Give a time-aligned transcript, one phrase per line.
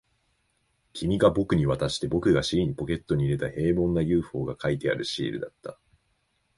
[0.93, 5.77] 君が僕に渡して、僕が尻にポケットに入れた、平凡な ＵＦＯ が描いてあるシールだった